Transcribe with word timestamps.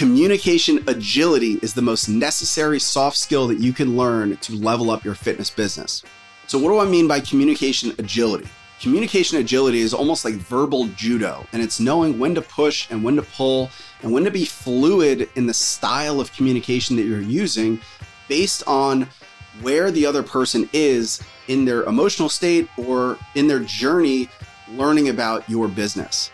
Communication 0.00 0.82
agility 0.88 1.58
is 1.60 1.74
the 1.74 1.82
most 1.82 2.08
necessary 2.08 2.80
soft 2.80 3.18
skill 3.18 3.46
that 3.48 3.58
you 3.58 3.70
can 3.70 3.98
learn 3.98 4.34
to 4.38 4.54
level 4.54 4.90
up 4.90 5.04
your 5.04 5.14
fitness 5.14 5.50
business. 5.50 6.02
So, 6.46 6.58
what 6.58 6.70
do 6.70 6.78
I 6.78 6.86
mean 6.86 7.06
by 7.06 7.20
communication 7.20 7.92
agility? 7.98 8.48
Communication 8.80 9.36
agility 9.36 9.80
is 9.80 9.92
almost 9.92 10.24
like 10.24 10.36
verbal 10.36 10.86
judo, 10.96 11.46
and 11.52 11.60
it's 11.60 11.80
knowing 11.80 12.18
when 12.18 12.34
to 12.34 12.40
push 12.40 12.90
and 12.90 13.04
when 13.04 13.14
to 13.16 13.22
pull 13.22 13.68
and 14.00 14.10
when 14.10 14.24
to 14.24 14.30
be 14.30 14.46
fluid 14.46 15.28
in 15.34 15.46
the 15.46 15.52
style 15.52 16.18
of 16.18 16.32
communication 16.32 16.96
that 16.96 17.02
you're 17.02 17.20
using 17.20 17.78
based 18.26 18.66
on 18.66 19.06
where 19.60 19.90
the 19.90 20.06
other 20.06 20.22
person 20.22 20.66
is 20.72 21.20
in 21.48 21.66
their 21.66 21.82
emotional 21.82 22.30
state 22.30 22.70
or 22.78 23.18
in 23.34 23.46
their 23.46 23.60
journey 23.60 24.30
learning 24.70 25.10
about 25.10 25.46
your 25.46 25.68
business. 25.68 26.30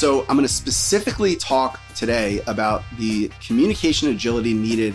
So, 0.00 0.22
I'm 0.22 0.28
going 0.34 0.48
to 0.48 0.48
specifically 0.48 1.36
talk 1.36 1.78
today 1.94 2.40
about 2.46 2.84
the 2.96 3.30
communication 3.46 4.08
agility 4.08 4.54
needed 4.54 4.94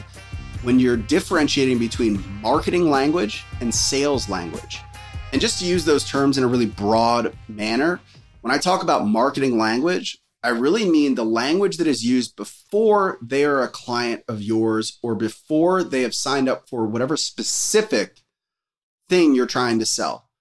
when 0.63 0.80
you're 0.80 0.98
differentiating 0.98 1.77
between 1.77 2.23
marketing 2.41 2.90
language 2.90 3.46
and 3.62 3.72
sales 3.72 4.27
language. 4.30 4.80
And 5.32 5.40
just 5.40 5.60
to 5.60 5.66
use 5.66 5.86
those 5.86 6.10
terms 6.10 6.40
in 6.40 6.44
a 6.44 6.48
really 6.48 6.66
broad 6.66 7.38
manner, 7.48 7.99
when 8.41 8.52
I 8.52 8.58
talk 8.58 8.82
about 8.82 9.05
marketing 9.05 9.60
language, 9.60 10.18
I 10.41 10.49
really 10.49 10.90
mean 10.90 11.13
the 11.13 11.24
language 11.24 11.77
that 11.77 11.85
is 11.85 12.04
used 12.04 12.35
before 12.35 13.20
they 13.22 13.46
are 13.46 13.62
a 13.62 13.68
client 13.68 14.24
of 14.27 14.41
yours 14.41 14.98
or 15.04 15.13
before 15.13 15.84
they 15.84 16.02
have 16.02 16.16
signed 16.16 16.49
up 16.49 16.68
for 16.68 16.88
whatever 16.88 17.16
specific 17.16 18.22
thing 19.08 19.35
you're 19.35 19.46
trying 19.46 19.77
to 19.77 19.85
sell. 19.85 20.32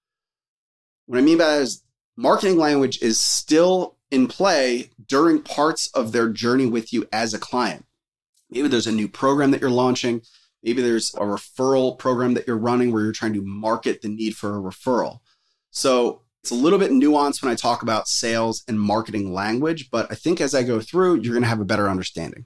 What 1.05 1.19
I 1.19 1.21
mean 1.21 1.37
by 1.37 1.45
that 1.45 1.61
is 1.61 1.83
marketing 2.17 2.57
language 2.57 2.99
is 3.03 3.19
still 3.19 3.95
in 4.15 4.27
play 4.27 4.89
during 5.07 5.41
parts 5.41 5.87
of 5.87 6.13
their 6.13 6.29
journey 6.29 6.65
with 6.65 6.93
you 6.93 7.05
as 7.11 7.33
a 7.33 7.39
client. 7.39 7.85
Maybe 8.49 8.69
there's 8.69 8.87
a 8.87 8.91
new 8.91 9.09
program 9.09 9.51
that 9.51 9.59
you're 9.59 9.69
launching. 9.69 10.21
Maybe 10.63 10.81
there's 10.81 11.13
a 11.15 11.19
referral 11.19 11.99
program 11.99 12.33
that 12.35 12.47
you're 12.47 12.57
running 12.57 12.91
where 12.91 13.03
you're 13.03 13.11
trying 13.11 13.33
to 13.33 13.41
market 13.41 14.01
the 14.01 14.07
need 14.07 14.37
for 14.37 14.57
a 14.57 14.61
referral. 14.61 15.19
So 15.69 16.21
it's 16.41 16.51
a 16.51 16.55
little 16.55 16.79
bit 16.79 16.91
nuanced 16.91 17.43
when 17.43 17.51
I 17.51 17.55
talk 17.55 17.81
about 17.81 18.07
sales 18.07 18.63
and 18.69 18.79
marketing 18.79 19.33
language, 19.33 19.91
but 19.91 20.09
I 20.09 20.15
think 20.15 20.39
as 20.39 20.55
I 20.55 20.63
go 20.63 20.79
through, 20.79 21.15
you're 21.15 21.33
going 21.33 21.43
to 21.43 21.49
have 21.49 21.59
a 21.59 21.65
better 21.65 21.89
understanding. 21.89 22.45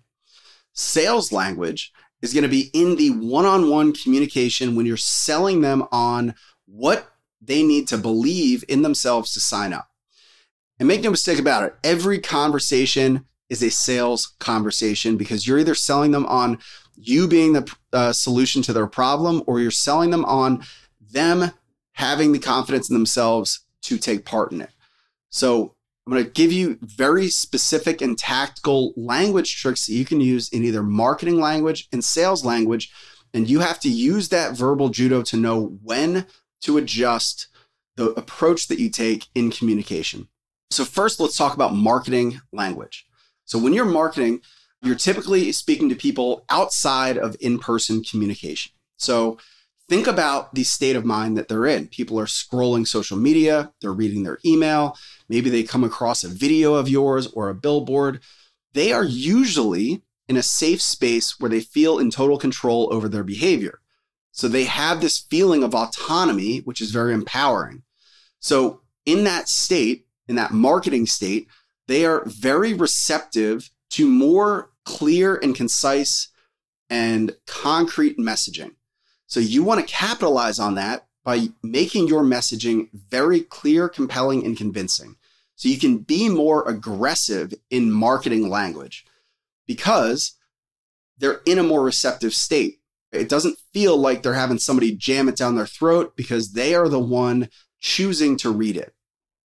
Sales 0.74 1.32
language 1.32 1.92
is 2.22 2.34
going 2.34 2.44
to 2.44 2.50
be 2.50 2.72
in 2.74 2.96
the 2.96 3.12
one 3.12 3.46
on 3.46 3.70
one 3.70 3.94
communication 3.94 4.76
when 4.76 4.88
you're 4.88 4.98
selling 4.98 5.62
them 5.62 5.86
on 5.92 6.34
what 6.66 7.12
they 7.42 7.62
need 7.62 7.88
to 7.90 7.98
believe 7.98 8.64
in 8.68 8.82
themselves 8.82 9.34
to 9.34 9.40
sign 9.40 9.72
up. 9.72 9.89
And 10.80 10.88
make 10.88 11.04
no 11.04 11.12
mistake 11.12 11.40
about 11.40 11.64
it, 11.64 11.76
every 11.84 12.20
conversation 12.20 13.26
is 13.50 13.62
a 13.62 13.70
sales 13.70 14.36
conversation 14.40 15.18
because 15.18 15.46
you're 15.46 15.60
either 15.60 15.76
selling 15.76 16.12
them 16.12 16.26
on 16.28 16.60
you 16.96 17.28
being 17.28 17.54
the 17.54 17.76
uh, 17.92 18.14
solution 18.14 18.62
to 18.62 18.74
their 18.74 18.88
problem 18.88 19.44
or 19.46 19.60
you're 19.60 19.72
selling 19.72 20.10
them 20.10 20.26
on 20.26 20.64
them 21.12 21.52
having 21.94 22.32
the 22.32 22.40
confidence 22.40 22.90
in 22.90 22.94
themselves 22.96 23.62
to 23.82 23.98
take 23.98 24.26
part 24.26 24.52
in 24.52 24.62
it. 24.62 24.70
So, 25.30 25.76
I'm 26.10 26.14
going 26.14 26.26
to 26.26 26.32
give 26.32 26.52
you 26.52 26.80
very 26.82 27.30
specific 27.30 28.02
and 28.02 28.18
tactical 28.18 28.94
language 28.98 29.62
tricks 29.62 29.86
that 29.86 29.94
you 29.94 30.06
can 30.06 30.20
use 30.20 30.50
in 30.50 30.64
either 30.64 30.82
marketing 30.82 31.40
language 31.40 31.88
and 31.94 32.04
sales 32.04 32.44
language. 32.44 32.92
And 33.32 33.48
you 33.48 33.60
have 33.60 33.80
to 33.82 33.90
use 33.90 34.30
that 34.30 34.58
verbal 34.58 34.90
judo 34.90 35.22
to 35.22 35.38
know 35.38 35.78
when 35.84 36.26
to 36.62 36.78
adjust 36.78 37.48
the 37.96 38.10
approach 38.12 38.70
that 38.70 38.80
you 38.80 38.90
take 38.90 39.28
in 39.36 39.52
communication. 39.52 40.30
So, 40.72 40.86
first, 40.86 41.20
let's 41.20 41.38
talk 41.38 41.56
about 41.56 41.74
marketing 41.74 42.42
language. 42.54 43.06
So, 43.46 43.58
when 43.58 43.74
you're 43.74 43.86
marketing, 43.86 44.42
you're 44.84 44.96
typically 44.96 45.52
speaking 45.52 45.90
to 45.90 45.96
people 45.96 46.46
outside 46.50 47.18
of 47.18 47.36
in 47.40 47.58
person 47.58 48.04
communication. 48.04 48.72
So, 48.98 49.40
think 49.90 50.06
about 50.06 50.54
the 50.54 50.64
state 50.64 50.96
of 50.96 51.06
mind 51.06 51.38
that 51.38 51.48
they're 51.48 51.66
in. 51.66 51.88
People 51.88 52.20
are 52.20 52.26
scrolling 52.26 52.86
social 52.86 53.18
media, 53.18 53.72
they're 53.82 53.92
reading 53.92 54.24
their 54.24 54.38
email, 54.46 54.96
maybe 55.28 55.50
they 55.50 55.64
come 55.64 55.84
across 55.84 56.24
a 56.24 56.28
video 56.28 56.76
of 56.76 56.88
yours 56.88 57.28
or 57.34 57.50
a 57.50 57.56
billboard. 57.56 58.20
They 58.74 58.94
are 58.94 59.04
usually 59.04 60.04
in 60.28 60.38
a 60.38 60.44
safe 60.44 60.84
space 60.84 61.40
where 61.40 61.50
they 61.50 61.62
feel 61.62 61.98
in 61.98 62.12
total 62.12 62.38
control 62.38 62.88
over 62.92 63.10
their 63.10 63.24
behavior. 63.24 63.80
So, 64.32 64.48
they 64.48 64.66
have 64.66 65.02
this 65.02 65.18
feeling 65.18 65.64
of 65.64 65.74
autonomy, 65.74 66.60
which 66.60 66.80
is 66.80 66.92
very 66.92 67.16
empowering. 67.16 67.82
So, 68.40 68.82
in 69.08 69.24
that 69.24 69.50
state, 69.50 70.06
in 70.30 70.36
that 70.36 70.52
marketing 70.52 71.08
state, 71.08 71.48
they 71.88 72.06
are 72.06 72.24
very 72.26 72.74
receptive 72.74 73.72
to 73.90 74.08
more 74.08 74.70
clear 74.86 75.36
and 75.36 75.56
concise 75.56 76.30
and 76.90 77.36
concrete 77.48 78.18
messaging. 78.18 78.76
So 79.26 79.40
you 79.40 79.64
want 79.64 79.82
to 79.82 79.94
capitalize 79.94 80.60
on 80.60 80.76
that 80.76 81.08
by 81.24 81.50
making 81.64 82.08
your 82.08 82.24
messaging 82.24 82.90
very 82.94 83.42
clear, 83.42 83.90
compelling, 83.90 84.46
and 84.46 84.56
convincing. 84.56 85.16
So 85.56 85.68
you 85.68 85.78
can 85.78 85.98
be 85.98 86.30
more 86.30 86.68
aggressive 86.68 87.54
in 87.70 87.92
marketing 87.92 88.50
language 88.50 89.06
because 89.68 90.34
they're 91.18 91.42
in 91.46 91.60
a 91.60 91.64
more 91.64 91.84
receptive 91.84 92.34
state. 92.34 92.80
It 93.12 93.30
doesn't 93.30 93.60
feel 93.74 93.98
like 93.98 94.22
they're 94.22 94.34
having 94.36 94.60
somebody 94.60 94.96
jam 94.96 95.28
it 95.28 95.36
down 95.36 95.56
their 95.56 95.66
throat 95.66 96.14
because 96.16 96.54
they 96.54 96.76
are 96.76 96.88
the 96.88 97.00
one 97.00 97.50
choosing 97.82 98.38
to 98.38 98.52
read 98.52 98.78
it. 98.78 98.94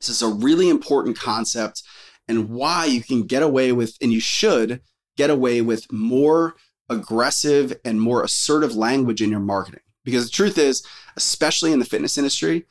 This 0.00 0.08
is 0.08 0.22
a 0.22 0.28
really 0.28 0.68
important 0.68 1.18
concept 1.18 1.82
and 2.28 2.50
why 2.50 2.84
you 2.84 3.02
can 3.02 3.22
get 3.22 3.42
away 3.42 3.72
with, 3.72 3.96
and 4.00 4.12
you 4.12 4.20
should 4.20 4.80
get 5.16 5.30
away 5.30 5.60
with 5.60 5.90
more 5.90 6.54
aggressive 6.88 7.78
and 7.84 8.00
more 8.00 8.22
assertive 8.22 8.76
language 8.76 9.22
in 9.22 9.30
your 9.30 9.40
marketing. 9.40 9.80
Because 10.04 10.24
the 10.24 10.30
truth 10.30 10.58
is, 10.58 10.86
especially 11.16 11.72
in 11.72 11.78
the 11.78 11.84
fitness 11.84 12.16
industry, 12.16 12.66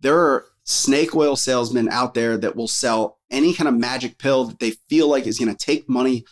there 0.00 0.18
are 0.18 0.46
snake 0.64 1.14
oil 1.14 1.36
salesmen 1.36 1.88
out 1.88 2.14
there 2.14 2.36
that 2.38 2.56
will 2.56 2.68
sell 2.68 3.18
any 3.30 3.52
kind 3.54 3.68
of 3.68 3.74
magic 3.74 4.18
pill 4.18 4.44
that 4.44 4.58
they 4.58 4.72
feel 4.88 5.08
like 5.08 5.26
is 5.26 5.38
going 5.38 5.54
to 5.54 5.66
take 5.66 5.88
money 5.88 6.24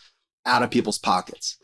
out 0.45 0.63
of 0.63 0.71
people's 0.71 0.97
pockets. 0.97 1.57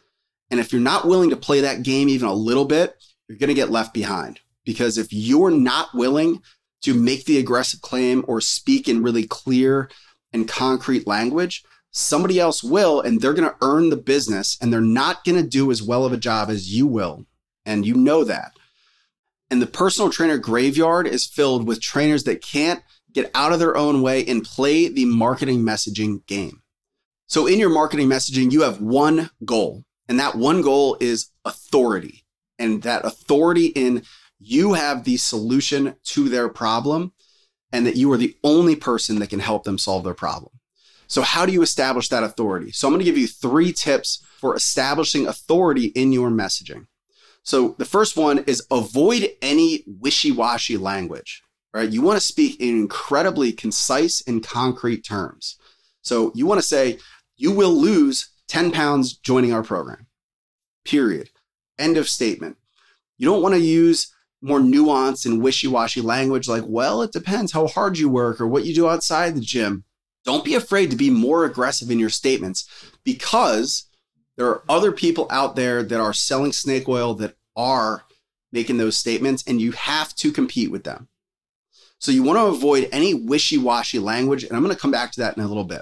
And 0.49 0.59
if 0.59 0.71
you're 0.71 0.81
not 0.81 1.07
willing 1.07 1.29
to 1.31 1.37
play 1.37 1.61
that 1.61 1.83
game 1.83 2.09
even 2.09 2.27
a 2.27 2.33
little 2.33 2.65
bit, 2.65 2.95
you're 3.27 3.37
going 3.37 3.49
to 3.49 3.53
get 3.53 3.71
left 3.71 3.93
behind. 3.93 4.39
Because 4.65 4.97
if 4.97 5.11
you're 5.11 5.51
not 5.51 5.89
willing 5.93 6.41
to 6.81 6.93
make 6.93 7.25
the 7.25 7.39
aggressive 7.39 7.81
claim 7.81 8.23
or 8.27 8.41
speak 8.41 8.87
in 8.87 9.03
really 9.03 9.25
clear 9.25 9.89
and 10.33 10.47
concrete 10.47 11.07
language, 11.07 11.63
somebody 11.91 12.39
else 12.39 12.63
will, 12.63 13.01
and 13.01 13.19
they're 13.19 13.33
going 13.33 13.49
to 13.49 13.55
earn 13.61 13.89
the 13.89 13.97
business 13.97 14.57
and 14.61 14.71
they're 14.71 14.81
not 14.81 15.23
going 15.23 15.41
to 15.41 15.47
do 15.47 15.71
as 15.71 15.81
well 15.81 16.05
of 16.05 16.13
a 16.13 16.17
job 16.17 16.49
as 16.49 16.73
you 16.73 16.85
will. 16.85 17.25
And 17.65 17.85
you 17.85 17.95
know 17.95 18.23
that. 18.23 18.51
And 19.49 19.61
the 19.61 19.67
personal 19.67 20.09
trainer 20.09 20.37
graveyard 20.37 21.07
is 21.07 21.25
filled 21.25 21.67
with 21.67 21.81
trainers 21.81 22.25
that 22.25 22.41
can't 22.41 22.83
get 23.13 23.31
out 23.33 23.53
of 23.53 23.59
their 23.59 23.75
own 23.75 24.01
way 24.01 24.25
and 24.25 24.43
play 24.43 24.89
the 24.89 25.05
marketing 25.05 25.61
messaging 25.61 26.25
game. 26.27 26.61
So, 27.27 27.47
in 27.47 27.59
your 27.59 27.69
marketing 27.69 28.07
messaging, 28.07 28.51
you 28.51 28.61
have 28.61 28.79
one 28.79 29.29
goal, 29.43 29.83
and 30.07 30.19
that 30.19 30.35
one 30.35 30.61
goal 30.61 30.97
is 30.99 31.27
authority. 31.43 32.23
And 32.59 32.81
that 32.83 33.05
authority 33.05 33.67
in 33.67 34.03
you 34.39 34.73
have 34.73 35.03
the 35.03 35.17
solution 35.17 35.95
to 36.03 36.29
their 36.29 36.49
problem 36.49 37.13
and 37.71 37.85
that 37.85 37.95
you 37.95 38.11
are 38.11 38.17
the 38.17 38.35
only 38.43 38.75
person 38.75 39.19
that 39.19 39.29
can 39.29 39.39
help 39.39 39.63
them 39.63 39.77
solve 39.77 40.03
their 40.03 40.13
problem. 40.13 40.51
So, 41.07 41.21
how 41.21 41.45
do 41.45 41.53
you 41.53 41.61
establish 41.61 42.09
that 42.09 42.23
authority? 42.23 42.71
So, 42.71 42.87
I'm 42.87 42.93
going 42.93 42.99
to 42.99 43.05
give 43.05 43.17
you 43.17 43.27
three 43.27 43.71
tips 43.71 44.23
for 44.39 44.55
establishing 44.55 45.27
authority 45.27 45.85
in 45.87 46.11
your 46.11 46.29
messaging. 46.29 46.87
So, 47.43 47.75
the 47.77 47.85
first 47.85 48.17
one 48.17 48.39
is 48.39 48.65
avoid 48.71 49.29
any 49.41 49.83
wishy 49.87 50.31
washy 50.31 50.77
language, 50.77 51.41
right? 51.73 51.89
You 51.89 52.01
want 52.01 52.17
to 52.19 52.25
speak 52.25 52.59
in 52.59 52.77
incredibly 52.77 53.53
concise 53.53 54.21
and 54.27 54.43
concrete 54.43 55.05
terms. 55.05 55.57
So, 56.01 56.31
you 56.35 56.45
want 56.45 56.59
to 56.59 56.67
say, 56.67 56.99
you 57.37 57.51
will 57.51 57.73
lose 57.73 58.29
10 58.49 58.71
pounds 58.71 59.15
joining 59.17 59.53
our 59.53 59.63
program, 59.63 60.07
period. 60.83 61.29
End 61.79 61.95
of 61.97 62.09
statement. 62.09 62.57
You 63.17 63.27
don't 63.27 63.41
want 63.41 63.55
to 63.55 63.61
use 63.61 64.13
more 64.41 64.59
nuanced 64.59 65.25
and 65.25 65.41
wishy-washy 65.41 66.01
language 66.01 66.47
like, 66.47 66.63
well, 66.65 67.01
it 67.01 67.11
depends 67.11 67.51
how 67.51 67.67
hard 67.67 67.97
you 67.97 68.09
work 68.09 68.39
or 68.39 68.47
what 68.47 68.65
you 68.65 68.73
do 68.73 68.87
outside 68.89 69.35
the 69.35 69.41
gym. 69.41 69.83
Don't 70.25 70.45
be 70.45 70.55
afraid 70.55 70.91
to 70.91 70.97
be 70.97 71.09
more 71.09 71.45
aggressive 71.45 71.89
in 71.89 71.99
your 71.99 72.09
statements 72.09 72.69
because 73.03 73.85
there 74.35 74.47
are 74.47 74.63
other 74.69 74.91
people 74.91 75.27
out 75.31 75.55
there 75.55 75.81
that 75.83 75.99
are 75.99 76.13
selling 76.13 76.51
snake 76.51 76.87
oil 76.87 77.13
that 77.15 77.35
are 77.55 78.03
making 78.51 78.77
those 78.77 78.95
statements 78.95 79.43
and 79.47 79.59
you 79.59 79.71
have 79.71 80.13
to 80.15 80.31
compete 80.31 80.71
with 80.71 80.83
them. 80.83 81.07
So 81.99 82.11
you 82.11 82.21
want 82.21 82.37
to 82.37 82.45
avoid 82.45 82.89
any 82.91 83.13
wishy-washy 83.13 83.99
language 83.99 84.43
and 84.43 84.53
I'm 84.53 84.61
going 84.61 84.75
to 84.75 84.79
come 84.79 84.91
back 84.91 85.11
to 85.13 85.21
that 85.21 85.35
in 85.35 85.43
a 85.43 85.47
little 85.47 85.63
bit. 85.63 85.81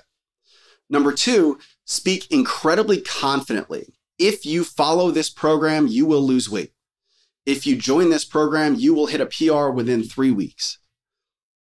Number 0.90 1.12
2, 1.12 1.60
speak 1.84 2.32
incredibly 2.32 3.02
confidently. 3.02 3.94
If 4.18 4.46
you 4.46 4.64
follow 4.64 5.12
this 5.12 5.30
program, 5.30 5.88
you 5.88 6.06
will 6.06 6.22
lose 6.22 6.50
weight 6.50 6.72
if 7.46 7.68
you 7.68 7.76
join 7.76 8.10
this 8.10 8.26
program, 8.26 8.76
you 8.76 8.94
will 8.94 9.08
hit 9.08 9.22
a 9.22 9.26
PR 9.26 9.70
within 9.70 10.04
three 10.04 10.32
weeks. 10.32 10.80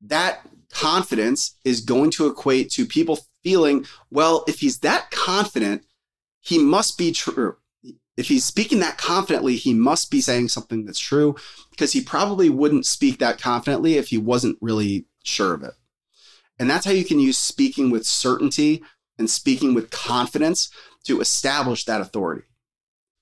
that 0.02 0.40
confidence 0.72 1.56
is 1.64 1.81
going 1.81 2.11
to 2.12 2.26
equate 2.26 2.70
to 2.70 2.87
people 2.87 3.19
feeling, 3.43 3.84
well, 4.11 4.44
if 4.46 4.61
he's 4.61 4.78
that 4.78 5.11
confident, 5.11 5.84
he 6.40 6.58
must 6.58 6.96
be 6.96 7.12
true. 7.12 7.56
If 8.17 8.28
he's 8.28 8.44
speaking 8.44 8.81
that 8.81 8.99
confidently, 8.99 9.56
he 9.56 9.75
must 9.75 10.11
be 10.11 10.20
saying 10.20 10.49
something 10.49 10.84
that's 10.84 10.99
true 10.99 11.37
because 11.70 11.93
he 11.93 12.02
probably 12.02 12.50
wouldn't 12.50 12.87
speak 12.87 13.19
that 13.19 13.40
confidently 13.40 13.96
if 13.96 14.08
he 14.08 14.19
wasn't 14.19 14.58
really 14.61 15.06
sure 15.25 15.55
of 15.55 15.62
it. 15.62 15.75
And 16.58 16.69
that's 16.69 16.84
how 16.84 16.93
you 16.93 17.05
can 17.05 17.19
use 17.19 17.38
speaking 17.38 17.90
with 17.90 18.06
certainty 18.06 18.82
and 19.19 19.31
speaking 19.31 19.75
with 19.75 19.90
confidence 19.90 20.70
to 21.05 21.20
establish 21.20 21.84
that 21.84 22.00
authority. 22.00 22.44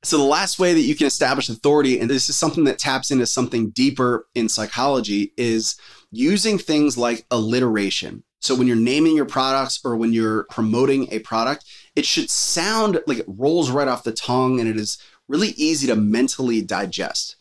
So, 0.04 0.16
the 0.16 0.24
last 0.24 0.60
way 0.60 0.74
that 0.74 0.80
you 0.80 0.94
can 0.94 1.08
establish 1.08 1.48
authority, 1.48 1.98
and 1.98 2.08
this 2.08 2.28
is 2.28 2.38
something 2.38 2.64
that 2.64 2.78
taps 2.78 3.10
into 3.10 3.26
something 3.26 3.70
deeper 3.70 4.26
in 4.34 4.48
psychology, 4.48 5.32
is 5.36 5.76
using 6.12 6.56
things 6.56 6.96
like 6.96 7.26
alliteration. 7.32 8.22
So, 8.40 8.54
when 8.54 8.68
you're 8.68 8.76
naming 8.76 9.16
your 9.16 9.26
products 9.26 9.80
or 9.84 9.96
when 9.96 10.12
you're 10.12 10.44
promoting 10.50 11.12
a 11.12 11.18
product, 11.18 11.64
it 11.96 12.06
should 12.06 12.30
sound 12.30 13.00
like 13.08 13.18
it 13.18 13.26
rolls 13.26 13.72
right 13.72 13.88
off 13.88 14.04
the 14.04 14.12
tongue 14.12 14.60
and 14.60 14.68
it 14.68 14.76
is 14.76 14.98
really 15.26 15.48
easy 15.56 15.88
to 15.88 15.96
mentally 15.96 16.62
digest. 16.62 17.34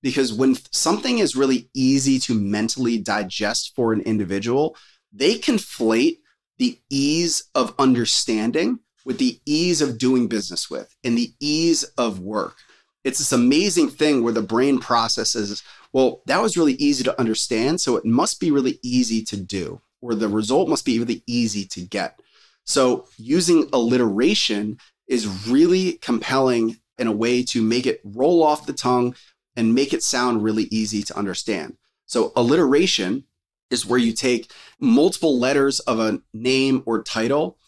Because 0.00 0.32
when 0.32 0.56
something 0.70 1.18
is 1.18 1.34
really 1.34 1.68
easy 1.74 2.20
to 2.20 2.34
mentally 2.34 2.98
digest 2.98 3.74
for 3.74 3.92
an 3.92 4.02
individual, 4.02 4.76
they 5.12 5.38
conflate 5.38 6.18
the 6.58 6.78
ease 6.90 7.42
of 7.54 7.74
understanding 7.78 8.78
with 9.04 9.18
the 9.18 9.40
ease 9.44 9.80
of 9.80 9.98
doing 9.98 10.28
business 10.28 10.70
with 10.70 10.94
and 11.04 11.16
the 11.16 11.32
ease 11.40 11.84
of 11.98 12.20
work. 12.20 12.56
It's 13.04 13.18
this 13.18 13.32
amazing 13.32 13.90
thing 13.90 14.22
where 14.22 14.32
the 14.32 14.42
brain 14.42 14.78
processes, 14.78 15.62
well, 15.92 16.22
that 16.26 16.40
was 16.40 16.56
really 16.56 16.72
easy 16.74 17.04
to 17.04 17.20
understand. 17.20 17.80
So 17.80 17.96
it 17.96 18.04
must 18.04 18.40
be 18.40 18.50
really 18.50 18.78
easy 18.82 19.22
to 19.24 19.36
do, 19.36 19.82
or 20.00 20.14
the 20.14 20.28
result 20.28 20.68
must 20.68 20.86
be 20.86 20.98
really 20.98 21.22
easy 21.26 21.66
to 21.66 21.80
get. 21.82 22.18
So 22.64 23.06
using 23.18 23.68
alliteration 23.74 24.78
is 25.06 25.48
really 25.48 25.92
compelling 25.94 26.78
in 26.98 27.06
a 27.06 27.12
way 27.12 27.42
to 27.42 27.60
make 27.60 27.86
it 27.86 28.00
roll 28.04 28.42
off 28.42 28.66
the 28.66 28.72
tongue 28.72 29.14
and 29.54 29.74
make 29.74 29.92
it 29.92 30.02
sound 30.02 30.42
really 30.42 30.64
easy 30.70 31.02
to 31.02 31.16
understand. 31.16 31.76
So 32.06 32.32
alliteration 32.36 33.24
is 33.70 33.84
where 33.84 33.98
you 33.98 34.12
take 34.12 34.50
multiple 34.80 35.38
letters 35.38 35.80
of 35.80 36.00
a 36.00 36.20
name 36.32 36.82
or 36.86 37.02
title 37.02 37.58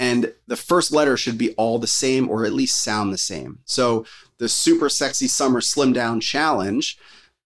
and 0.00 0.32
the 0.46 0.56
first 0.56 0.92
letter 0.92 1.16
should 1.18 1.36
be 1.36 1.52
all 1.52 1.78
the 1.78 1.86
same 1.86 2.28
or 2.30 2.46
at 2.46 2.54
least 2.54 2.82
sound 2.82 3.12
the 3.12 3.18
same. 3.18 3.58
So 3.66 4.06
the 4.38 4.48
super 4.48 4.88
sexy 4.88 5.28
summer 5.28 5.60
slim 5.60 5.92
down 5.92 6.20
challenge 6.20 6.98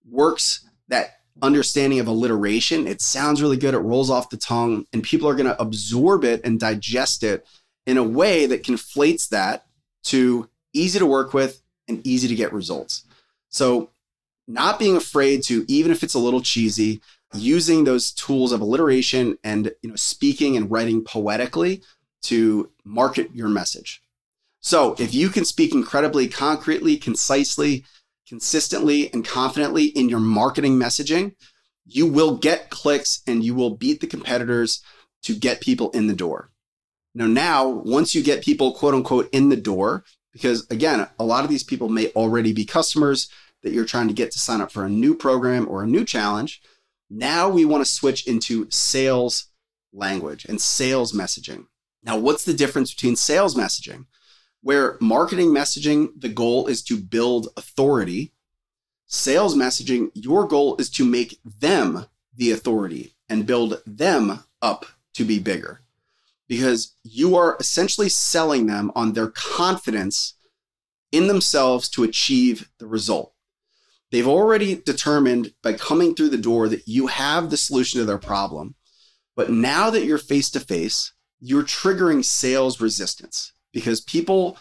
works 0.08 0.64
that 0.86 1.18
understanding 1.42 1.98
of 1.98 2.06
alliteration. 2.06 2.86
It 2.86 3.02
sounds 3.02 3.42
really 3.42 3.56
good, 3.56 3.74
it 3.74 3.78
rolls 3.78 4.08
off 4.08 4.30
the 4.30 4.36
tongue, 4.36 4.86
and 4.92 5.02
people 5.02 5.28
are 5.28 5.34
going 5.34 5.48
to 5.48 5.60
absorb 5.60 6.22
it 6.22 6.42
and 6.44 6.60
digest 6.60 7.24
it 7.24 7.44
in 7.86 7.98
a 7.98 8.04
way 8.04 8.46
that 8.46 8.62
conflates 8.62 9.28
that 9.30 9.66
to 10.04 10.48
easy 10.72 11.00
to 11.00 11.06
work 11.06 11.34
with 11.34 11.60
and 11.88 12.06
easy 12.06 12.28
to 12.28 12.36
get 12.36 12.52
results. 12.52 13.02
So 13.48 13.90
not 14.46 14.78
being 14.78 14.96
afraid 14.96 15.42
to 15.44 15.64
even 15.66 15.90
if 15.90 16.04
it's 16.04 16.14
a 16.14 16.20
little 16.20 16.40
cheesy 16.40 17.00
using 17.32 17.82
those 17.82 18.12
tools 18.12 18.52
of 18.52 18.60
alliteration 18.60 19.38
and 19.42 19.72
you 19.82 19.88
know 19.88 19.96
speaking 19.96 20.56
and 20.56 20.70
writing 20.70 21.02
poetically 21.02 21.82
to 22.25 22.71
market 22.85 23.31
your 23.35 23.49
message. 23.49 24.03
So, 24.61 24.97
if 24.99 25.12
you 25.12 25.29
can 25.29 25.44
speak 25.44 25.75
incredibly 25.75 26.26
concretely, 26.26 26.97
concisely, 26.97 27.85
consistently 28.26 29.12
and 29.12 29.25
confidently 29.25 29.87
in 29.87 30.09
your 30.09 30.21
marketing 30.21 30.79
messaging, 30.79 31.35
you 31.87 32.06
will 32.06 32.37
get 32.37 32.71
clicks 32.71 33.23
and 33.26 33.44
you 33.44 33.55
will 33.55 33.76
beat 33.76 34.00
the 34.00 34.06
competitors 34.06 34.82
to 35.23 35.35
get 35.35 35.61
people 35.61 35.91
in 35.91 36.06
the 36.06 36.15
door. 36.15 36.50
Now, 37.15 37.26
now, 37.26 37.69
once 37.69 38.15
you 38.15 38.23
get 38.23 38.43
people 38.43 38.73
quote 38.73 38.94
unquote 38.94 39.29
in 39.32 39.50
the 39.50 39.56
door, 39.56 40.05
because 40.32 40.67
again, 40.71 41.06
a 41.19 41.25
lot 41.25 41.44
of 41.44 41.50
these 41.50 41.62
people 41.62 41.88
may 41.88 42.09
already 42.09 42.53
be 42.53 42.65
customers 42.65 43.29
that 43.62 43.73
you're 43.73 43.85
trying 43.85 44.09
to 44.09 44.15
get 44.15 44.31
to 44.32 44.38
sign 44.38 44.61
up 44.61 44.73
for 44.73 44.85
a 44.85 44.91
new 44.91 45.15
program 45.15 45.67
or 45.69 45.82
a 45.82 45.87
new 45.87 46.05
challenge. 46.05 46.61
Now 47.09 47.49
we 47.49 47.65
want 47.65 47.85
to 47.85 47.91
switch 47.91 48.26
into 48.26 48.67
sales 48.71 49.47
language 49.93 50.44
and 50.47 50.61
sales 50.61 51.12
messaging. 51.12 51.67
Now, 52.04 52.18
what's 52.18 52.44
the 52.44 52.54
difference 52.54 52.92
between 52.92 53.16
sales 53.16 53.54
messaging? 53.54 54.06
Where 54.60 54.96
marketing 55.00 55.48
messaging, 55.48 56.08
the 56.16 56.28
goal 56.28 56.66
is 56.66 56.82
to 56.84 56.98
build 56.98 57.48
authority. 57.56 58.32
Sales 59.06 59.56
messaging, 59.56 60.10
your 60.14 60.46
goal 60.46 60.76
is 60.78 60.90
to 60.90 61.04
make 61.04 61.38
them 61.44 62.06
the 62.36 62.50
authority 62.50 63.14
and 63.28 63.46
build 63.46 63.82
them 63.86 64.44
up 64.60 64.86
to 65.14 65.24
be 65.24 65.38
bigger 65.38 65.80
because 66.48 66.94
you 67.02 67.36
are 67.36 67.56
essentially 67.58 68.08
selling 68.08 68.66
them 68.66 68.92
on 68.94 69.12
their 69.12 69.28
confidence 69.28 70.34
in 71.10 71.26
themselves 71.26 71.88
to 71.88 72.04
achieve 72.04 72.68
the 72.78 72.86
result. 72.86 73.32
They've 74.10 74.28
already 74.28 74.76
determined 74.76 75.54
by 75.62 75.72
coming 75.72 76.14
through 76.14 76.28
the 76.30 76.38
door 76.38 76.68
that 76.68 76.86
you 76.86 77.06
have 77.06 77.50
the 77.50 77.56
solution 77.56 78.00
to 78.00 78.04
their 78.04 78.18
problem. 78.18 78.74
But 79.36 79.50
now 79.50 79.90
that 79.90 80.04
you're 80.04 80.18
face 80.18 80.50
to 80.50 80.60
face, 80.60 81.12
you're 81.46 81.62
triggering 81.62 82.25
sales 82.25 82.81
resistance 82.81 83.52
because 83.75 84.00
people 84.00 84.56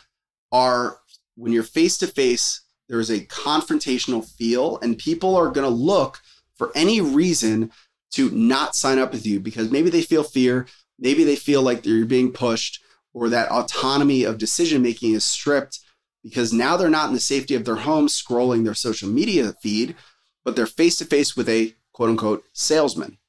are, 0.51 0.97
when 1.35 1.53
you're 1.53 1.63
face 1.63 1.97
to 1.97 2.07
face, 2.07 2.61
there 2.89 2.99
is 2.99 3.09
a 3.09 3.25
confrontational 3.27 4.25
feel, 4.25 4.79
and 4.81 4.97
people 4.97 5.33
are 5.33 5.49
going 5.49 5.65
to 5.65 5.73
look 5.73 6.19
for 6.57 6.71
any 6.75 6.99
reason 6.99 7.71
to 8.11 8.29
not 8.31 8.75
sign 8.75 8.99
up 8.99 9.13
with 9.13 9.25
you 9.25 9.39
because 9.39 9.71
maybe 9.71 9.89
they 9.89 10.01
feel 10.01 10.23
fear, 10.23 10.67
maybe 10.99 11.23
they 11.23 11.37
feel 11.37 11.61
like 11.61 11.83
they're 11.83 12.03
being 12.03 12.33
pushed, 12.33 12.81
or 13.13 13.29
that 13.29 13.49
autonomy 13.49 14.25
of 14.25 14.37
decision 14.37 14.81
making 14.81 15.13
is 15.13 15.23
stripped 15.23 15.79
because 16.21 16.51
now 16.51 16.75
they're 16.75 16.89
not 16.89 17.07
in 17.07 17.13
the 17.13 17.19
safety 17.19 17.55
of 17.55 17.63
their 17.63 17.77
home 17.77 18.07
scrolling 18.07 18.65
their 18.65 18.73
social 18.73 19.07
media 19.07 19.53
feed, 19.61 19.95
but 20.43 20.57
they're 20.57 20.65
face 20.65 20.97
to 20.97 21.05
face 21.05 21.37
with 21.37 21.47
a 21.47 21.73
quote 21.93 22.09
unquote 22.09 22.43
salesman. 22.51 23.19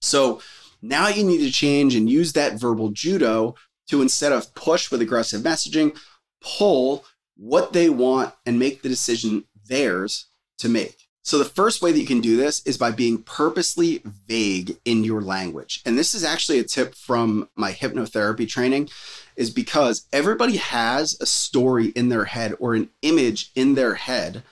So 0.00 0.40
now 0.82 1.08
you 1.08 1.24
need 1.24 1.38
to 1.38 1.50
change 1.50 1.94
and 1.94 2.10
use 2.10 2.32
that 2.32 2.60
verbal 2.60 2.90
judo 2.90 3.54
to 3.88 4.02
instead 4.02 4.32
of 4.32 4.54
push 4.54 4.90
with 4.90 5.00
aggressive 5.00 5.42
messaging, 5.42 5.96
pull 6.40 7.04
what 7.36 7.72
they 7.72 7.88
want 7.88 8.34
and 8.44 8.58
make 8.58 8.82
the 8.82 8.88
decision 8.88 9.44
theirs 9.68 10.26
to 10.58 10.68
make. 10.68 11.08
So, 11.24 11.38
the 11.38 11.44
first 11.44 11.82
way 11.82 11.92
that 11.92 12.00
you 12.00 12.06
can 12.06 12.20
do 12.20 12.36
this 12.36 12.66
is 12.66 12.76
by 12.76 12.90
being 12.90 13.22
purposely 13.22 14.02
vague 14.04 14.76
in 14.84 15.04
your 15.04 15.20
language. 15.20 15.80
And 15.86 15.96
this 15.96 16.14
is 16.14 16.24
actually 16.24 16.58
a 16.58 16.64
tip 16.64 16.96
from 16.96 17.48
my 17.54 17.70
hypnotherapy 17.70 18.48
training, 18.48 18.88
is 19.36 19.50
because 19.50 20.06
everybody 20.12 20.56
has 20.56 21.16
a 21.20 21.26
story 21.26 21.88
in 21.88 22.08
their 22.08 22.24
head 22.24 22.54
or 22.58 22.74
an 22.74 22.90
image 23.02 23.52
in 23.54 23.76
their 23.76 23.94
head 23.94 24.42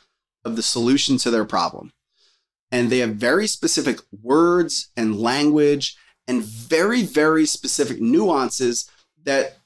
of 0.45 0.54
the 0.54 0.62
solution 0.62 1.19
to 1.19 1.31
their 1.31 1.45
problem. 1.45 1.93
And 2.71 2.88
they 2.88 2.99
have 2.99 3.16
very 3.16 3.49
specific 3.49 3.99
words 4.23 4.90
and 4.97 5.19
language 5.19 5.97
and 6.29 6.43
very, 6.43 7.03
very 7.03 7.47
specific 7.47 8.00
nuances 8.00 8.91
that, 9.25 9.59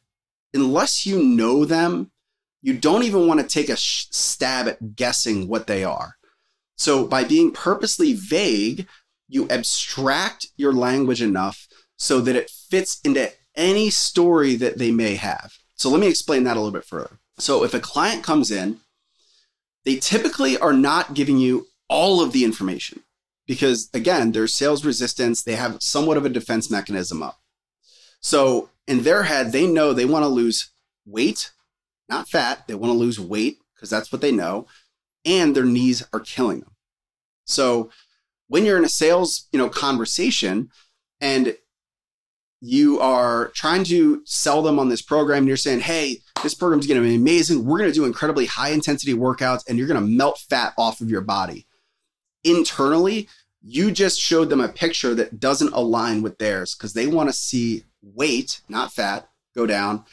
unless 0.53 1.07
you 1.07 1.23
know 1.23 1.65
them, 1.65 2.11
you 2.63 2.73
don't 2.73 3.03
even 3.03 3.27
want 3.27 3.41
to 3.41 3.47
take 3.47 3.69
a 3.69 3.77
stab 3.77 4.67
at 4.69 4.97
guessing 4.97 5.49
what 5.49 5.67
they 5.67 5.85
are. 5.85 6.17
So 6.77 7.07
by 7.07 7.25
being 7.25 7.53
purposely 7.53 8.15
vague, 8.15 8.87
you 9.29 9.49
abstract 9.49 10.49
your 10.57 10.73
language 10.73 11.23
enough 11.23 11.69
so 11.97 12.21
that 12.21 12.37
it 12.37 12.51
fits 12.51 13.01
into 13.05 13.31
any 13.55 13.91
story 13.91 14.57
that 14.57 14.79
they 14.79 14.91
may 14.91 15.15
have. 15.17 15.55
So 15.75 15.91
let 15.91 16.01
me 16.01 16.09
explain 16.09 16.45
that 16.45 16.57
a 16.57 16.61
little 16.61 16.73
bit 16.73 16.85
further. 16.85 17.19
So 17.39 17.65
if 17.65 17.75
a 17.75 17.81
client 17.81 18.25
comes 18.25 18.51
in, 18.51 18.81
they 19.85 19.97
typically 19.97 20.57
are 20.57 20.73
not 20.73 21.15
giving 21.15 21.39
you 21.39 21.67
all 21.89 22.23
of 22.23 22.33
the 22.33 22.45
information 22.45 23.03
because 23.47 23.91
again, 23.95 24.33
there's 24.33 24.55
sales 24.55 24.85
resistance, 24.85 25.43
they 25.43 25.57
have 25.57 25.83
somewhat 25.83 26.17
of 26.17 26.25
a 26.25 26.31
defense 26.31 26.71
mechanism 26.71 27.23
up. 27.23 27.41
So 28.21 28.71
in 28.87 29.03
their 29.03 29.25
head, 29.25 29.53
they 29.53 29.67
know 29.67 29.93
they 29.93 30.05
want 30.05 30.25
to 30.25 30.29
lose 30.29 30.71
weight, 31.07 31.51
not 32.09 32.29
fat. 32.29 32.67
They 32.67 32.75
want 32.75 32.93
to 32.93 32.99
lose 32.99 33.21
weight 33.21 33.59
because 33.75 33.91
that's 33.91 34.13
what 34.13 34.21
they 34.21 34.33
know 34.33 34.67
and 35.25 35.55
their 35.55 35.65
knees 35.65 36.07
are 36.13 36.21
killing 36.21 36.61
them. 36.61 36.73
So 37.47 37.91
when 38.49 38.65
you're 38.65 38.79
in 38.79 38.85
a 38.85 38.91
sales, 38.91 39.49
you 39.53 39.59
know, 39.59 39.69
conversation 39.69 40.71
and 41.21 41.57
you 42.61 42.99
are 43.01 43.49
trying 43.55 43.85
to 43.85 44.23
sell 44.25 44.63
them 44.63 44.79
on 44.79 44.89
this 44.89 45.03
program 45.03 45.39
and 45.39 45.49
you're 45.49 45.57
saying, 45.57 45.81
"Hey, 45.81 46.23
this 46.43 46.55
program 46.55 46.81
is 46.81 46.87
going 46.87 47.01
to 47.01 47.07
be 47.07 47.15
amazing. 47.15 47.65
We're 47.65 47.79
going 47.79 47.91
to 47.91 47.95
do 47.95 48.07
incredibly 48.07 48.47
high 48.47 48.71
intensity 48.71 49.15
workouts 49.15 49.65
and 49.69 49.77
you're 49.79 49.87
going 49.87 50.01
to 50.01 50.07
melt 50.07 50.39
fat 50.49 50.73
off 50.79 51.01
of 51.01 51.11
your 51.11 51.21
body." 51.21 51.67
Internally, 52.45 53.29
you 53.63 53.91
just 53.91 54.21
showed 54.21 54.51
them 54.51 54.61
a 54.61 54.69
picture 54.69 55.15
that 55.15 55.41
doesn't 55.41 55.73
align 55.73 56.23
with 56.23 56.39
theirs 56.39 56.75
because 56.75 56.93
they 56.93 57.07
want 57.07 57.29
to 57.29 57.33
see 57.33 57.85
weight, 58.03 58.61
not 58.69 58.93
fat, 58.93 59.29
go 59.55 59.67
down 59.67 60.05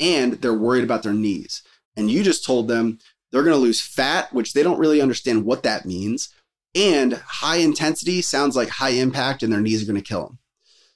and 0.00 0.34
they're 0.34 0.54
worried 0.54 0.84
about 0.84 1.02
their 1.02 1.14
knees. 1.14 1.62
And 1.96 2.10
you 2.10 2.22
just 2.22 2.44
told 2.44 2.68
them 2.68 2.98
they're 3.30 3.42
going 3.42 3.54
to 3.54 3.62
lose 3.62 3.80
fat, 3.80 4.32
which 4.32 4.52
they 4.52 4.62
don't 4.62 4.78
really 4.78 5.00
understand 5.00 5.44
what 5.44 5.62
that 5.62 5.86
means. 5.86 6.34
And 6.74 7.14
high 7.14 7.56
intensity 7.56 8.20
sounds 8.22 8.56
like 8.56 8.68
high 8.68 8.90
impact 8.90 9.42
and 9.42 9.52
their 9.52 9.60
knees 9.60 9.82
are 9.82 9.86
going 9.86 10.00
to 10.00 10.06
kill 10.06 10.26
them. 10.26 10.38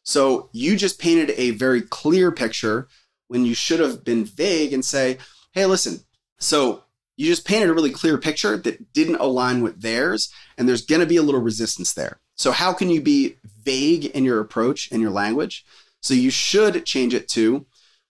So 0.03 0.51
you 0.53 0.77
just 0.77 0.99
painted 0.99 1.31
a 1.37 1.51
very 1.53 1.83
clear 1.83 2.33
picture 2.33 2.89
when 3.29 3.47
you 3.47 3.55
should 3.55 3.81
have 3.81 4.05
been 4.05 4.25
vague 4.25 4.73
and 4.73 4.85
say, 4.85 5.19
hey, 5.53 5.67
listen, 5.67 6.01
so 6.39 6.85
you 7.21 7.27
just 7.27 7.45
painted 7.45 7.69
a 7.69 7.75
really 7.75 7.91
clear 7.91 8.17
picture 8.17 8.57
that 8.57 8.95
didn't 8.95 9.17
align 9.17 9.61
with 9.61 9.83
theirs, 9.83 10.33
and 10.57 10.67
there's 10.67 10.87
going 10.87 11.03
to 11.03 11.07
be 11.07 11.19
a 11.19 11.23
little 11.23 11.43
resistance 11.43 11.93
there. 11.93 12.19
So, 12.35 12.51
how 12.51 12.73
can 12.73 12.89
you 12.89 13.03
be 13.03 13.37
vague 13.63 14.07
in 14.07 14.25
your 14.25 14.41
approach 14.41 14.91
and 14.91 15.03
your 15.03 15.11
language? 15.11 15.67
So, 16.01 16.15
you 16.15 16.31
should 16.31 16.87
change 16.87 17.13
it 17.13 17.29
to, 17.29 17.67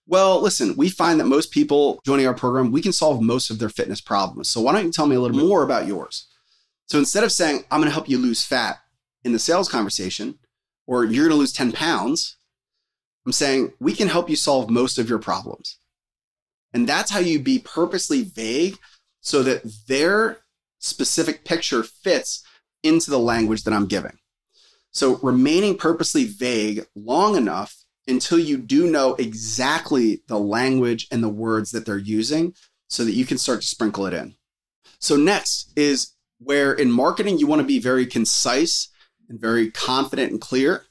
well, 0.07 0.39
listen, 0.39 0.77
we 0.77 0.87
find 0.87 1.19
that 1.19 1.25
most 1.25 1.51
people 1.51 1.99
joining 2.05 2.25
our 2.25 2.33
program, 2.33 2.71
we 2.71 2.81
can 2.81 2.93
solve 2.93 3.21
most 3.21 3.49
of 3.49 3.59
their 3.59 3.67
fitness 3.67 3.99
problems. 3.99 4.47
So, 4.47 4.61
why 4.61 4.71
don't 4.71 4.85
you 4.85 4.93
tell 4.93 5.07
me 5.07 5.17
a 5.17 5.19
little 5.19 5.37
more 5.37 5.61
about 5.61 5.87
yours? 5.87 6.27
So, 6.85 6.97
instead 6.97 7.25
of 7.25 7.33
saying, 7.33 7.65
I'm 7.69 7.81
going 7.81 7.89
to 7.89 7.93
help 7.93 8.07
you 8.07 8.17
lose 8.17 8.45
fat 8.45 8.77
in 9.25 9.33
the 9.33 9.39
sales 9.39 9.67
conversation, 9.67 10.39
or 10.87 11.03
you're 11.03 11.25
going 11.25 11.35
to 11.35 11.39
lose 11.39 11.51
10 11.51 11.73
pounds, 11.73 12.37
I'm 13.25 13.33
saying, 13.33 13.73
we 13.81 13.91
can 13.91 14.07
help 14.07 14.29
you 14.29 14.37
solve 14.37 14.69
most 14.69 14.97
of 14.97 15.09
your 15.09 15.19
problems. 15.19 15.79
And 16.73 16.87
that's 16.87 17.11
how 17.11 17.19
you 17.19 17.39
be 17.39 17.59
purposely 17.59 18.23
vague 18.23 18.77
so 19.21 19.41
that 19.43 19.63
their 19.87 20.39
specific 20.79 21.45
picture 21.45 21.83
fits 21.83 22.43
into 22.83 23.09
the 23.09 23.19
language 23.19 23.63
that 23.63 23.73
I'm 23.73 23.87
giving. 23.87 24.17
So 24.91 25.17
remaining 25.17 25.77
purposely 25.77 26.25
vague 26.25 26.85
long 26.95 27.35
enough 27.35 27.75
until 28.07 28.39
you 28.39 28.57
do 28.57 28.89
know 28.89 29.13
exactly 29.15 30.21
the 30.27 30.39
language 30.39 31.07
and 31.11 31.23
the 31.23 31.29
words 31.29 31.71
that 31.71 31.85
they're 31.85 31.97
using 31.97 32.53
so 32.89 33.05
that 33.05 33.13
you 33.13 33.25
can 33.25 33.37
start 33.37 33.61
to 33.61 33.67
sprinkle 33.67 34.05
it 34.05 34.13
in. 34.13 34.35
So 34.99 35.15
next 35.15 35.71
is 35.75 36.13
where 36.39 36.73
in 36.73 36.91
marketing 36.91 37.37
you 37.37 37.47
want 37.47 37.61
to 37.61 37.67
be 37.67 37.79
very 37.79 38.05
concise 38.05 38.89
and 39.29 39.39
very 39.39 39.71
confident 39.71 40.31
and 40.31 40.41
clear. 40.41 40.85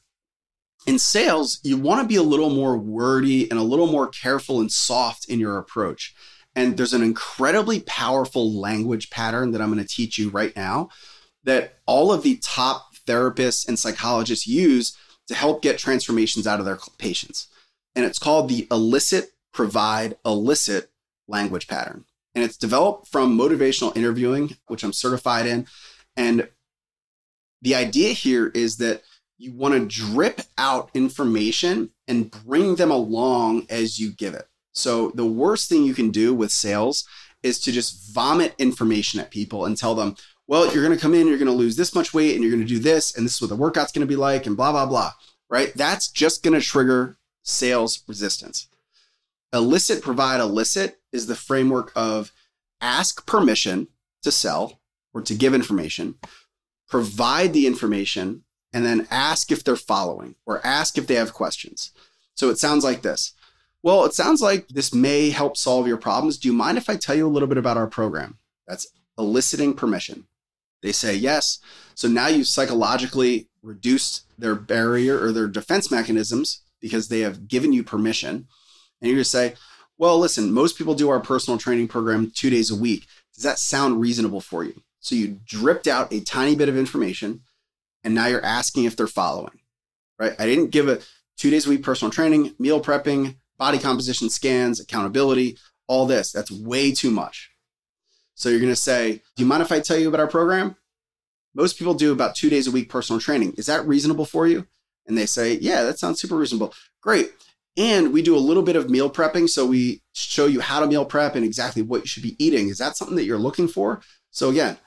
In 0.86 0.98
sales, 0.98 1.60
you 1.62 1.76
want 1.76 2.00
to 2.00 2.08
be 2.08 2.16
a 2.16 2.22
little 2.22 2.48
more 2.48 2.78
wordy 2.78 3.50
and 3.50 3.58
a 3.58 3.64
little 3.64 3.86
more 3.86 4.08
careful 4.08 4.60
and 4.60 4.72
soft 4.72 5.28
in 5.28 5.38
your 5.38 5.58
approach. 5.58 6.14
And 6.60 6.76
there's 6.76 6.92
an 6.92 7.02
incredibly 7.02 7.80
powerful 7.80 8.52
language 8.52 9.08
pattern 9.08 9.52
that 9.52 9.62
I'm 9.62 9.72
going 9.72 9.82
to 9.82 9.88
teach 9.88 10.18
you 10.18 10.28
right 10.28 10.54
now 10.54 10.90
that 11.44 11.78
all 11.86 12.12
of 12.12 12.22
the 12.22 12.36
top 12.36 12.96
therapists 13.08 13.66
and 13.66 13.78
psychologists 13.78 14.46
use 14.46 14.94
to 15.28 15.34
help 15.34 15.62
get 15.62 15.78
transformations 15.78 16.46
out 16.46 16.58
of 16.58 16.66
their 16.66 16.78
patients. 16.98 17.48
And 17.96 18.04
it's 18.04 18.18
called 18.18 18.50
the 18.50 18.68
elicit, 18.70 19.30
provide, 19.54 20.18
elicit 20.26 20.90
language 21.26 21.66
pattern. 21.66 22.04
And 22.34 22.44
it's 22.44 22.58
developed 22.58 23.08
from 23.08 23.38
motivational 23.38 23.96
interviewing, 23.96 24.54
which 24.66 24.84
I'm 24.84 24.92
certified 24.92 25.46
in. 25.46 25.66
And 26.14 26.46
the 27.62 27.74
idea 27.74 28.10
here 28.10 28.48
is 28.48 28.76
that 28.76 29.00
you 29.38 29.54
want 29.54 29.72
to 29.72 29.86
drip 29.86 30.42
out 30.58 30.90
information 30.92 31.88
and 32.06 32.30
bring 32.30 32.74
them 32.74 32.90
along 32.90 33.64
as 33.70 33.98
you 33.98 34.12
give 34.12 34.34
it. 34.34 34.46
So 34.72 35.10
the 35.14 35.26
worst 35.26 35.68
thing 35.68 35.84
you 35.84 35.94
can 35.94 36.10
do 36.10 36.32
with 36.32 36.52
sales 36.52 37.06
is 37.42 37.58
to 37.60 37.72
just 37.72 38.14
vomit 38.14 38.54
information 38.58 39.20
at 39.20 39.30
people 39.30 39.64
and 39.64 39.76
tell 39.76 39.94
them, 39.94 40.16
well, 40.46 40.72
you're 40.72 40.84
going 40.84 40.96
to 40.96 41.00
come 41.00 41.14
in, 41.14 41.26
you're 41.26 41.38
going 41.38 41.46
to 41.46 41.52
lose 41.52 41.76
this 41.76 41.94
much 41.94 42.12
weight, 42.12 42.34
and 42.34 42.42
you're 42.42 42.52
going 42.52 42.66
to 42.66 42.68
do 42.68 42.78
this, 42.78 43.16
and 43.16 43.24
this 43.24 43.36
is 43.36 43.40
what 43.40 43.50
the 43.50 43.56
workout's 43.56 43.92
going 43.92 44.06
to 44.06 44.06
be 44.06 44.16
like, 44.16 44.46
and 44.46 44.56
blah, 44.56 44.72
blah, 44.72 44.86
blah. 44.86 45.12
Right? 45.48 45.72
That's 45.74 46.08
just 46.08 46.42
going 46.42 46.58
to 46.58 46.64
trigger 46.64 47.18
sales 47.42 48.02
resistance. 48.06 48.68
Elicit, 49.52 50.02
provide, 50.02 50.40
elicit 50.40 51.00
is 51.12 51.26
the 51.26 51.34
framework 51.34 51.92
of 51.96 52.32
ask 52.80 53.26
permission 53.26 53.88
to 54.22 54.30
sell 54.30 54.80
or 55.12 55.22
to 55.22 55.34
give 55.34 55.54
information, 55.54 56.16
provide 56.88 57.52
the 57.52 57.66
information, 57.66 58.44
and 58.72 58.84
then 58.84 59.08
ask 59.10 59.50
if 59.50 59.64
they're 59.64 59.76
following 59.76 60.36
or 60.46 60.64
ask 60.64 60.96
if 60.96 61.06
they 61.06 61.14
have 61.14 61.32
questions. 61.32 61.90
So 62.34 62.50
it 62.50 62.58
sounds 62.58 62.84
like 62.84 63.02
this. 63.02 63.32
Well, 63.82 64.04
it 64.04 64.14
sounds 64.14 64.42
like 64.42 64.68
this 64.68 64.92
may 64.94 65.30
help 65.30 65.56
solve 65.56 65.86
your 65.86 65.96
problems. 65.96 66.38
Do 66.38 66.48
you 66.48 66.54
mind 66.54 66.78
if 66.78 66.90
I 66.90 66.96
tell 66.96 67.14
you 67.14 67.26
a 67.26 67.30
little 67.30 67.48
bit 67.48 67.58
about 67.58 67.76
our 67.76 67.86
program? 67.86 68.38
That's 68.66 68.86
eliciting 69.18 69.74
permission. 69.74 70.26
They 70.82 70.92
say 70.92 71.14
yes. 71.14 71.58
So 71.94 72.08
now 72.08 72.28
you've 72.28 72.46
psychologically 72.46 73.48
reduced 73.62 74.24
their 74.38 74.54
barrier 74.54 75.22
or 75.22 75.32
their 75.32 75.48
defense 75.48 75.90
mechanisms 75.90 76.62
because 76.80 77.08
they 77.08 77.20
have 77.20 77.48
given 77.48 77.72
you 77.72 77.82
permission. 77.82 78.46
And 79.00 79.10
you 79.10 79.16
just 79.16 79.30
say, 79.30 79.54
well, 79.98 80.18
listen, 80.18 80.52
most 80.52 80.78
people 80.78 80.94
do 80.94 81.10
our 81.10 81.20
personal 81.20 81.58
training 81.58 81.88
program 81.88 82.32
two 82.34 82.48
days 82.48 82.70
a 82.70 82.76
week. 82.76 83.06
Does 83.34 83.44
that 83.44 83.58
sound 83.58 84.00
reasonable 84.00 84.40
for 84.40 84.64
you? 84.64 84.82
So 85.00 85.14
you 85.14 85.40
dripped 85.44 85.86
out 85.86 86.12
a 86.12 86.20
tiny 86.20 86.54
bit 86.54 86.68
of 86.68 86.76
information 86.76 87.42
and 88.04 88.14
now 88.14 88.26
you're 88.26 88.44
asking 88.44 88.84
if 88.84 88.96
they're 88.96 89.06
following, 89.06 89.60
right? 90.18 90.34
I 90.38 90.46
didn't 90.46 90.70
give 90.70 90.88
a 90.88 91.00
two 91.36 91.50
days 91.50 91.66
a 91.66 91.70
week 91.70 91.82
personal 91.82 92.10
training, 92.10 92.54
meal 92.58 92.82
prepping, 92.82 93.36
body 93.60 93.78
composition 93.78 94.30
scans, 94.30 94.80
accountability, 94.80 95.58
all 95.86 96.06
this. 96.06 96.32
That's 96.32 96.50
way 96.50 96.92
too 96.92 97.10
much. 97.10 97.50
So 98.34 98.48
you're 98.48 98.58
going 98.58 98.72
to 98.72 98.76
say, 98.76 99.22
Do 99.36 99.42
you 99.42 99.46
mind 99.46 99.62
if 99.62 99.70
I 99.70 99.80
tell 99.80 99.98
you 99.98 100.08
about 100.08 100.20
our 100.20 100.26
program? 100.26 100.76
Most 101.54 101.78
people 101.78 101.94
do 101.94 102.10
about 102.10 102.34
two 102.34 102.48
days 102.48 102.66
a 102.66 102.70
week 102.70 102.88
personal 102.88 103.20
training. 103.20 103.54
Is 103.58 103.66
that 103.66 103.86
reasonable 103.86 104.24
for 104.24 104.46
you? 104.46 104.66
And 105.06 105.16
they 105.16 105.26
say, 105.26 105.58
Yeah, 105.60 105.82
that 105.84 105.98
sounds 105.98 106.20
super 106.20 106.36
reasonable. 106.36 106.72
Great. 107.02 107.32
And 107.76 108.12
we 108.12 108.22
do 108.22 108.34
a 108.34 108.38
little 108.38 108.62
bit 108.62 108.76
of 108.76 108.88
meal 108.88 109.10
prepping. 109.10 109.48
So 109.48 109.66
we 109.66 110.02
show 110.12 110.46
you 110.46 110.60
how 110.60 110.80
to 110.80 110.86
meal 110.86 111.04
prep 111.04 111.36
and 111.36 111.44
exactly 111.44 111.82
what 111.82 112.00
you 112.00 112.06
should 112.06 112.22
be 112.22 112.42
eating. 112.42 112.68
Is 112.68 112.78
that 112.78 112.96
something 112.96 113.16
that 113.16 113.24
you're 113.24 113.38
looking 113.38 113.68
for? 113.68 114.00
So 114.30 114.48
again, 114.48 114.78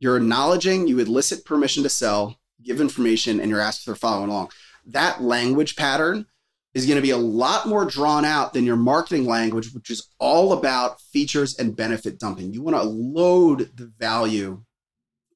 you're 0.00 0.16
acknowledging 0.16 0.88
you 0.88 0.98
elicit 0.98 1.44
permission 1.44 1.84
to 1.84 1.88
sell, 1.88 2.38
give 2.60 2.80
information, 2.80 3.40
and 3.40 3.48
you're 3.48 3.60
asked 3.60 3.82
if 3.82 3.86
they're 3.86 3.94
following 3.94 4.30
along. 4.30 4.50
That 4.84 5.22
language 5.22 5.76
pattern 5.76 6.26
is 6.74 6.86
going 6.86 6.96
to 6.96 7.02
be 7.02 7.10
a 7.10 7.16
lot 7.16 7.66
more 7.66 7.84
drawn 7.84 8.24
out 8.24 8.52
than 8.52 8.64
your 8.64 8.76
marketing 8.76 9.26
language, 9.26 9.72
which 9.72 9.90
is 9.90 10.08
all 10.18 10.52
about 10.52 11.00
features 11.00 11.58
and 11.58 11.76
benefit 11.76 12.18
dumping. 12.18 12.52
You 12.52 12.62
want 12.62 12.76
to 12.76 12.82
load 12.82 13.70
the 13.76 13.92
value 13.98 14.62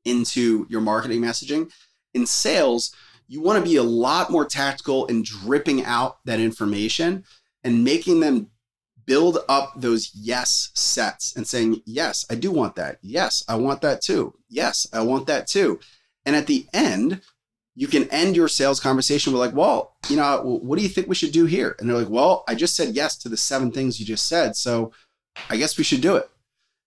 into 0.04 0.66
your 0.70 0.80
marketing 0.80 1.20
messaging. 1.20 1.70
In 2.14 2.24
sales, 2.24 2.94
you 3.28 3.42
want 3.42 3.62
to 3.62 3.68
be 3.68 3.76
a 3.76 3.82
lot 3.82 4.30
more 4.30 4.46
tactical 4.46 5.06
in 5.06 5.22
dripping 5.22 5.84
out 5.84 6.24
that 6.24 6.40
information 6.40 7.24
and 7.64 7.84
making 7.84 8.20
them 8.20 8.48
build 9.04 9.38
up 9.48 9.72
those 9.76 10.12
yes 10.14 10.70
sets 10.74 11.36
and 11.36 11.46
saying, 11.46 11.82
Yes, 11.84 12.24
I 12.30 12.34
do 12.34 12.50
want 12.50 12.76
that. 12.76 12.98
Yes, 13.02 13.44
I 13.48 13.56
want 13.56 13.82
that 13.82 14.00
too. 14.00 14.34
Yes, 14.48 14.86
I 14.92 15.02
want 15.02 15.26
that 15.26 15.46
too. 15.46 15.80
And 16.24 16.34
at 16.34 16.46
the 16.46 16.66
end, 16.72 17.20
you 17.76 17.86
can 17.86 18.08
end 18.08 18.34
your 18.34 18.48
sales 18.48 18.80
conversation 18.80 19.32
with, 19.32 19.40
like, 19.40 19.54
Well, 19.54 19.94
you 20.08 20.16
know, 20.16 20.40
what 20.62 20.76
do 20.76 20.82
you 20.82 20.88
think 20.88 21.06
we 21.06 21.14
should 21.14 21.32
do 21.32 21.44
here? 21.44 21.76
And 21.78 21.88
they're 21.88 21.98
like, 21.98 22.08
Well, 22.08 22.42
I 22.48 22.54
just 22.54 22.74
said 22.74 22.96
yes 22.96 23.16
to 23.18 23.28
the 23.28 23.36
seven 23.36 23.70
things 23.70 24.00
you 24.00 24.06
just 24.06 24.26
said. 24.26 24.56
So 24.56 24.92
I 25.50 25.56
guess 25.56 25.78
we 25.78 25.84
should 25.84 26.00
do 26.00 26.16
it. 26.16 26.28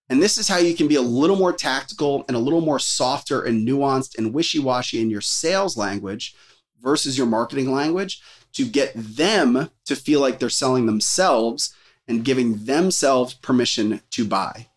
And 0.09 0.21
this 0.21 0.39
is 0.39 0.47
how 0.47 0.57
you 0.57 0.75
can 0.75 0.87
be 0.87 0.95
a 0.95 1.01
little 1.01 1.35
more 1.35 1.53
tactical 1.53 2.25
and 2.27 2.35
a 2.35 2.39
little 2.39 2.61
more 2.61 2.79
softer 2.79 3.43
and 3.43 3.67
nuanced 3.67 4.17
and 4.17 4.33
wishy 4.33 4.57
washy 4.57 4.99
in 4.99 5.11
your 5.11 5.21
sales 5.21 5.77
language 5.77 6.35
versus 6.81 7.17
your 7.17 7.27
marketing 7.27 7.71
language 7.71 8.21
to 8.53 8.65
get 8.65 8.91
them 8.95 9.69
to 9.85 9.95
feel 9.95 10.19
like 10.19 10.39
they're 10.39 10.49
selling 10.49 10.87
themselves 10.87 11.75
and 12.07 12.25
giving 12.25 12.65
themselves 12.65 13.35
permission 13.35 14.01
to 14.09 14.25
buy. 14.25 14.67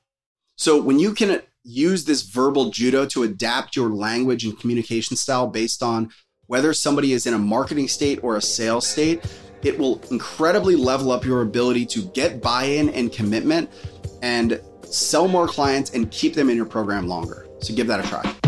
So 0.57 0.81
when 0.81 0.99
you 0.99 1.15
can 1.15 1.41
use 1.65 2.05
this 2.05 2.23
verbal 2.23 2.71
judo 2.71 3.07
to 3.07 3.23
adapt 3.23 3.77
your 3.77 3.91
language 3.91 4.45
and 4.45 4.59
communication 4.59 5.17
style 5.17 5.47
based 5.47 5.83
on 5.83 6.11
whether 6.47 6.73
somebody 6.73 7.13
is 7.13 7.27
in 7.27 7.35
a 7.35 7.39
marketing 7.39 7.89
state 7.89 8.19
or 8.23 8.37
a 8.37 8.43
sales 8.43 8.87
state, 8.87 9.25
it 9.63 9.79
will 9.79 10.01
incredibly 10.11 10.77
level 10.77 11.13
up 11.13 11.25
your 11.25 11.43
ability 11.43 11.87
to 11.87 12.03
get 12.07 12.43
buy 12.43 12.65
in 12.65 12.89
and 12.91 13.13
commitment 13.13 13.71
and 14.23 14.61
sell 14.85 15.29
more 15.29 15.47
clients 15.47 15.91
and 15.91 16.11
keep 16.11 16.35
them 16.35 16.51
in 16.51 16.57
your 16.57 16.67
program 16.67 17.07
longer. 17.07 17.47
So 17.61 17.75
give 17.75 17.87
that 17.87 18.05
a 18.05 18.09
try. 18.09 18.42